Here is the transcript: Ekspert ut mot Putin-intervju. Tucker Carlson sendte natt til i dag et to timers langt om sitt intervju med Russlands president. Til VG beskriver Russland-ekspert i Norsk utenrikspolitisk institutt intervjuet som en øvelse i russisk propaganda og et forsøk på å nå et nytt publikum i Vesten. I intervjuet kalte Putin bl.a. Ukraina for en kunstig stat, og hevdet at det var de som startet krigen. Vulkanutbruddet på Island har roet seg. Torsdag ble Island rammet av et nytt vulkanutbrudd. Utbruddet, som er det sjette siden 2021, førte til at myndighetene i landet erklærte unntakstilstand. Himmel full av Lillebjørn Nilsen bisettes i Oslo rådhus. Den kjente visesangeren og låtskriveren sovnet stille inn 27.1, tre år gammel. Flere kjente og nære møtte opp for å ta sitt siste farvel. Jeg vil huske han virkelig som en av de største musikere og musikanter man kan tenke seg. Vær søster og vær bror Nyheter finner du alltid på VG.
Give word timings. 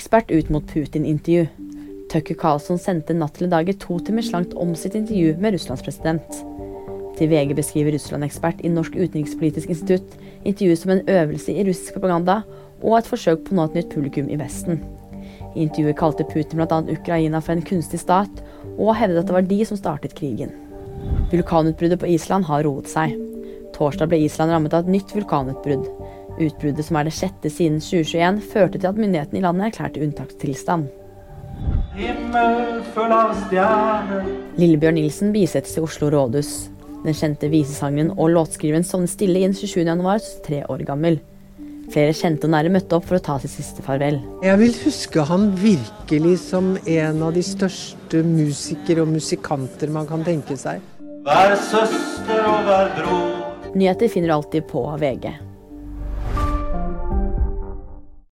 Ekspert 0.00 0.30
ut 0.30 0.48
mot 0.48 0.64
Putin-intervju. 0.66 1.46
Tucker 2.08 2.34
Carlson 2.34 2.78
sendte 2.80 3.12
natt 3.12 3.34
til 3.36 3.50
i 3.50 3.50
dag 3.52 3.68
et 3.68 3.82
to 3.82 3.98
timers 4.00 4.30
langt 4.32 4.54
om 4.56 4.70
sitt 4.72 4.96
intervju 4.96 5.34
med 5.36 5.52
Russlands 5.52 5.84
president. 5.84 6.38
Til 7.18 7.28
VG 7.28 7.52
beskriver 7.58 7.92
Russland-ekspert 7.92 8.62
i 8.64 8.70
Norsk 8.72 8.96
utenrikspolitisk 8.96 9.68
institutt 9.68 10.16
intervjuet 10.48 10.80
som 10.80 10.94
en 10.94 11.04
øvelse 11.04 11.52
i 11.52 11.66
russisk 11.68 11.98
propaganda 11.98 12.38
og 12.80 12.96
et 12.96 13.12
forsøk 13.12 13.44
på 13.44 13.52
å 13.52 13.58
nå 13.58 13.68
et 13.68 13.76
nytt 13.76 13.92
publikum 13.92 14.32
i 14.32 14.40
Vesten. 14.40 14.80
I 15.52 15.66
intervjuet 15.66 16.00
kalte 16.00 16.30
Putin 16.32 16.62
bl.a. 16.62 16.80
Ukraina 16.96 17.44
for 17.44 17.58
en 17.58 17.68
kunstig 17.68 18.00
stat, 18.00 18.40
og 18.80 18.96
hevdet 18.96 19.20
at 19.20 19.28
det 19.28 19.36
var 19.36 19.50
de 19.52 19.64
som 19.68 19.76
startet 19.76 20.16
krigen. 20.16 20.56
Vulkanutbruddet 21.28 22.00
på 22.00 22.08
Island 22.16 22.48
har 22.48 22.64
roet 22.64 22.88
seg. 22.88 23.20
Torsdag 23.80 24.10
ble 24.12 24.18
Island 24.26 24.52
rammet 24.52 24.74
av 24.76 24.84
et 24.84 24.92
nytt 24.92 25.12
vulkanutbrudd. 25.16 25.86
Utbruddet, 26.36 26.84
som 26.84 26.98
er 27.00 27.06
det 27.08 27.14
sjette 27.16 27.48
siden 27.52 27.78
2021, 27.80 28.42
førte 28.52 28.76
til 28.76 28.90
at 28.90 28.98
myndighetene 29.00 29.40
i 29.40 29.44
landet 29.44 29.70
erklærte 29.70 30.02
unntakstilstand. 30.04 30.90
Himmel 31.96 32.82
full 32.92 33.14
av 33.16 33.32
Lillebjørn 34.60 35.00
Nilsen 35.00 35.32
bisettes 35.32 35.78
i 35.80 35.84
Oslo 35.84 36.12
rådhus. 36.12 36.68
Den 37.06 37.16
kjente 37.16 37.48
visesangeren 37.48 38.12
og 38.18 38.34
låtskriveren 38.36 38.84
sovnet 38.84 39.14
stille 39.14 39.40
inn 39.46 39.56
27.1, 39.56 40.28
tre 40.44 40.60
år 40.68 40.84
gammel. 40.84 41.16
Flere 41.90 42.12
kjente 42.14 42.46
og 42.46 42.52
nære 42.52 42.70
møtte 42.76 43.00
opp 43.00 43.08
for 43.08 43.16
å 43.16 43.24
ta 43.24 43.40
sitt 43.40 43.56
siste 43.56 43.82
farvel. 43.82 44.20
Jeg 44.44 44.60
vil 44.60 44.76
huske 44.84 45.24
han 45.32 45.50
virkelig 45.58 46.36
som 46.44 46.74
en 46.84 47.24
av 47.24 47.32
de 47.34 47.48
største 47.48 48.20
musikere 48.28 49.08
og 49.08 49.16
musikanter 49.16 49.90
man 49.90 50.06
kan 50.06 50.22
tenke 50.28 50.60
seg. 50.60 50.84
Vær 51.24 51.56
søster 51.56 52.44
og 52.44 52.68
vær 52.68 52.98
bror 53.00 53.39
Nyheter 53.74 54.08
finner 54.08 54.28
du 54.28 54.34
alltid 54.34 54.66
på 54.66 54.96
VG. 54.96 55.38